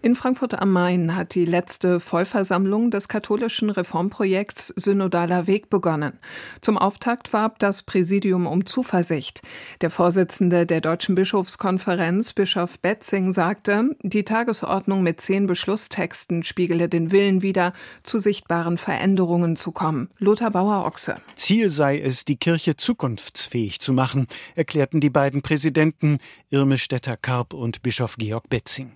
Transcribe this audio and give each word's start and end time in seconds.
in 0.00 0.14
Frankfurt 0.14 0.56
am 0.60 0.70
Main 0.70 1.16
hat 1.16 1.34
die 1.34 1.44
letzte 1.44 1.98
Vollversammlung 1.98 2.92
des 2.92 3.08
katholischen 3.08 3.68
Reformprojekts 3.68 4.72
Synodaler 4.76 5.48
Weg 5.48 5.70
begonnen. 5.70 6.12
Zum 6.60 6.78
Auftakt 6.78 7.32
warb 7.32 7.58
das 7.58 7.82
Präsidium 7.82 8.46
um 8.46 8.64
Zuversicht. 8.64 9.42
Der 9.80 9.90
Vorsitzende 9.90 10.66
der 10.66 10.80
Deutschen 10.80 11.16
Bischofskonferenz, 11.16 12.32
Bischof 12.32 12.78
Betzing, 12.78 13.32
sagte, 13.32 13.96
die 14.02 14.22
Tagesordnung 14.22 15.02
mit 15.02 15.20
zehn 15.20 15.48
Beschlusstexten 15.48 16.44
spiegele 16.44 16.88
den 16.88 17.10
Willen 17.10 17.42
wider, 17.42 17.72
zu 18.04 18.20
sichtbaren 18.20 18.78
Veränderungen 18.78 19.56
zu 19.56 19.72
kommen. 19.72 20.10
Lothar 20.18 20.52
Bauer-Ochse. 20.52 21.16
Ziel 21.34 21.70
sei 21.70 21.98
es, 22.00 22.24
die 22.24 22.36
Kirche 22.36 22.76
zukunftsfähig 22.76 23.80
zu 23.80 23.92
machen, 23.92 24.28
erklärten 24.54 25.00
die 25.00 25.10
beiden 25.10 25.42
Präsidenten 25.42 26.18
Irme 26.50 26.78
Stetter-Karp 26.78 27.52
und 27.52 27.82
Bischof 27.82 28.16
Georg 28.16 28.48
Betzing. 28.48 28.92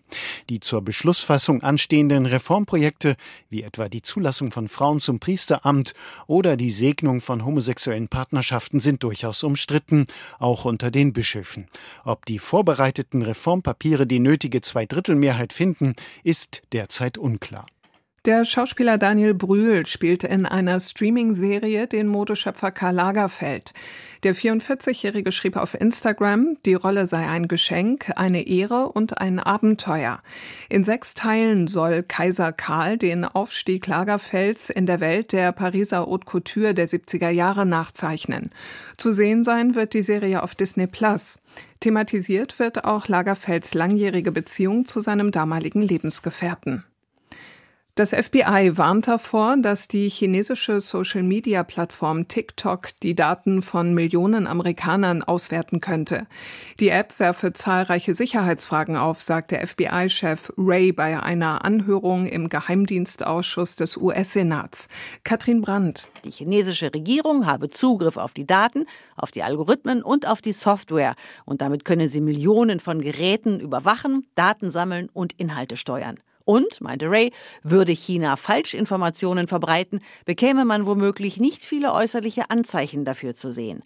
Die 0.48 0.60
zur 0.60 0.82
Beschlussfassung 1.02 1.64
anstehenden 1.64 2.26
Reformprojekte, 2.26 3.16
wie 3.50 3.64
etwa 3.64 3.88
die 3.88 4.02
Zulassung 4.02 4.52
von 4.52 4.68
Frauen 4.68 5.00
zum 5.00 5.18
Priesteramt 5.18 5.94
oder 6.28 6.56
die 6.56 6.70
Segnung 6.70 7.20
von 7.20 7.44
homosexuellen 7.44 8.06
Partnerschaften, 8.06 8.78
sind 8.78 9.02
durchaus 9.02 9.42
umstritten, 9.42 10.06
auch 10.38 10.64
unter 10.64 10.92
den 10.92 11.12
Bischöfen. 11.12 11.66
Ob 12.04 12.24
die 12.24 12.38
vorbereiteten 12.38 13.22
Reformpapiere 13.22 14.06
die 14.06 14.20
nötige 14.20 14.60
Zweidrittelmehrheit 14.60 15.52
finden, 15.52 15.96
ist 16.22 16.62
derzeit 16.70 17.18
unklar. 17.18 17.66
Der 18.24 18.44
Schauspieler 18.44 18.98
Daniel 18.98 19.34
Brühl 19.34 19.84
spielte 19.84 20.28
in 20.28 20.46
einer 20.46 20.78
Streaming-Serie 20.78 21.88
den 21.88 22.06
Modeschöpfer 22.06 22.70
Karl 22.70 22.94
Lagerfeld. 22.94 23.72
Der 24.22 24.36
44-Jährige 24.36 25.32
schrieb 25.32 25.56
auf 25.56 25.74
Instagram, 25.74 26.56
die 26.64 26.74
Rolle 26.74 27.06
sei 27.06 27.26
ein 27.26 27.48
Geschenk, 27.48 28.12
eine 28.14 28.46
Ehre 28.46 28.90
und 28.90 29.20
ein 29.20 29.40
Abenteuer. 29.40 30.22
In 30.68 30.84
sechs 30.84 31.14
Teilen 31.14 31.66
soll 31.66 32.04
Kaiser 32.04 32.52
Karl 32.52 32.96
den 32.96 33.24
Aufstieg 33.24 33.88
Lagerfelds 33.88 34.70
in 34.70 34.86
der 34.86 35.00
Welt 35.00 35.32
der 35.32 35.50
Pariser 35.50 36.06
Haute 36.06 36.24
Couture 36.24 36.74
der 36.74 36.88
70er 36.88 37.30
Jahre 37.30 37.66
nachzeichnen. 37.66 38.50
Zu 38.98 39.10
sehen 39.10 39.42
sein 39.42 39.74
wird 39.74 39.94
die 39.94 40.02
Serie 40.02 40.44
auf 40.44 40.54
Disney 40.54 40.86
Plus. 40.86 41.40
Thematisiert 41.80 42.60
wird 42.60 42.84
auch 42.84 43.08
Lagerfelds 43.08 43.74
langjährige 43.74 44.30
Beziehung 44.30 44.86
zu 44.86 45.00
seinem 45.00 45.32
damaligen 45.32 45.82
Lebensgefährten. 45.82 46.84
Das 47.94 48.14
FBI 48.14 48.78
warnt 48.78 49.06
davor, 49.06 49.58
dass 49.58 49.86
die 49.86 50.08
chinesische 50.08 50.80
Social-Media-Plattform 50.80 52.26
TikTok 52.26 52.88
die 53.02 53.14
Daten 53.14 53.60
von 53.60 53.92
Millionen 53.92 54.46
Amerikanern 54.46 55.22
auswerten 55.22 55.80
könnte. 55.82 56.26
Die 56.80 56.88
App 56.88 57.20
werfe 57.20 57.52
zahlreiche 57.52 58.14
Sicherheitsfragen 58.14 58.96
auf, 58.96 59.20
sagt 59.20 59.50
der 59.50 59.66
FBI-Chef 59.68 60.54
Ray 60.56 60.92
bei 60.92 61.22
einer 61.22 61.66
Anhörung 61.66 62.24
im 62.24 62.48
Geheimdienstausschuss 62.48 63.76
des 63.76 63.98
US-Senats. 63.98 64.88
Katrin 65.22 65.60
Brandt. 65.60 66.06
Die 66.24 66.30
chinesische 66.30 66.94
Regierung 66.94 67.44
habe 67.44 67.68
Zugriff 67.68 68.16
auf 68.16 68.32
die 68.32 68.46
Daten, 68.46 68.86
auf 69.16 69.32
die 69.32 69.42
Algorithmen 69.42 70.02
und 70.02 70.26
auf 70.26 70.40
die 70.40 70.52
Software. 70.52 71.14
Und 71.44 71.60
damit 71.60 71.84
könne 71.84 72.08
sie 72.08 72.22
Millionen 72.22 72.80
von 72.80 73.02
Geräten 73.02 73.60
überwachen, 73.60 74.26
Daten 74.34 74.70
sammeln 74.70 75.10
und 75.12 75.34
Inhalte 75.34 75.76
steuern. 75.76 76.18
Und, 76.44 76.80
meinte 76.80 77.10
Ray, 77.10 77.32
würde 77.62 77.92
China 77.92 78.36
Falschinformationen 78.36 79.48
verbreiten, 79.48 80.00
bekäme 80.24 80.64
man 80.64 80.86
womöglich 80.86 81.38
nicht 81.38 81.64
viele 81.64 81.92
äußerliche 81.92 82.50
Anzeichen 82.50 83.04
dafür 83.04 83.34
zu 83.34 83.52
sehen. 83.52 83.84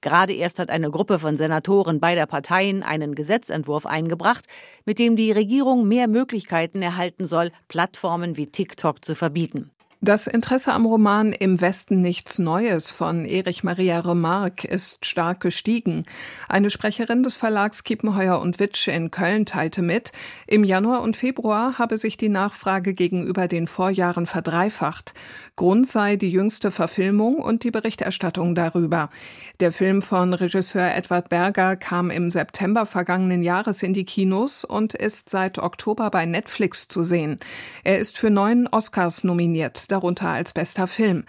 Gerade 0.00 0.32
erst 0.32 0.58
hat 0.58 0.70
eine 0.70 0.90
Gruppe 0.90 1.18
von 1.18 1.36
Senatoren 1.36 2.00
beider 2.00 2.26
Parteien 2.26 2.82
einen 2.82 3.14
Gesetzentwurf 3.14 3.86
eingebracht, 3.86 4.46
mit 4.84 4.98
dem 4.98 5.16
die 5.16 5.32
Regierung 5.32 5.86
mehr 5.86 6.08
Möglichkeiten 6.08 6.82
erhalten 6.82 7.26
soll, 7.26 7.52
Plattformen 7.68 8.36
wie 8.36 8.46
TikTok 8.46 9.04
zu 9.04 9.14
verbieten. 9.14 9.70
Das 10.00 10.28
Interesse 10.28 10.72
am 10.74 10.86
Roman 10.86 11.32
Im 11.32 11.60
Westen 11.60 12.00
nichts 12.00 12.38
Neues 12.38 12.88
von 12.88 13.24
Erich 13.24 13.64
Maria 13.64 13.98
Remarque 13.98 14.64
ist 14.64 15.04
stark 15.04 15.40
gestiegen. 15.40 16.04
Eine 16.48 16.70
Sprecherin 16.70 17.24
des 17.24 17.34
Verlags 17.34 17.82
Kiepenheuer 17.82 18.38
und 18.38 18.60
Witsch 18.60 18.86
in 18.86 19.10
Köln 19.10 19.44
teilte 19.44 19.82
mit, 19.82 20.12
im 20.46 20.62
Januar 20.62 21.02
und 21.02 21.16
Februar 21.16 21.80
habe 21.80 21.98
sich 21.98 22.16
die 22.16 22.28
Nachfrage 22.28 22.94
gegenüber 22.94 23.48
den 23.48 23.66
Vorjahren 23.66 24.26
verdreifacht. 24.26 25.14
Grund 25.56 25.88
sei 25.88 26.14
die 26.14 26.30
jüngste 26.30 26.70
Verfilmung 26.70 27.34
und 27.34 27.64
die 27.64 27.72
Berichterstattung 27.72 28.54
darüber. 28.54 29.10
Der 29.58 29.72
Film 29.72 30.00
von 30.00 30.32
Regisseur 30.32 30.94
Edward 30.94 31.28
Berger 31.28 31.74
kam 31.74 32.10
im 32.12 32.30
September 32.30 32.86
vergangenen 32.86 33.42
Jahres 33.42 33.82
in 33.82 33.94
die 33.94 34.04
Kinos 34.04 34.64
und 34.64 34.94
ist 34.94 35.28
seit 35.28 35.58
Oktober 35.58 36.08
bei 36.10 36.24
Netflix 36.24 36.86
zu 36.86 37.02
sehen. 37.02 37.40
Er 37.82 37.98
ist 37.98 38.16
für 38.16 38.30
neun 38.30 38.68
Oscars 38.68 39.24
nominiert 39.24 39.87
darunter 39.88 40.28
als 40.28 40.52
bester 40.52 40.86
Film. 40.86 41.24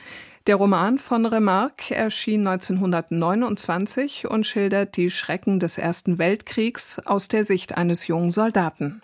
Der 0.47 0.55
Roman 0.55 0.97
von 0.97 1.25
Remarque 1.25 1.91
erschien 1.91 2.47
1929 2.47 4.27
und 4.27 4.45
schildert 4.45 4.97
die 4.97 5.09
Schrecken 5.09 5.59
des 5.59 5.77
Ersten 5.77 6.17
Weltkriegs 6.17 6.99
aus 7.05 7.27
der 7.27 7.43
Sicht 7.43 7.77
eines 7.77 8.07
jungen 8.07 8.31
Soldaten. 8.31 9.01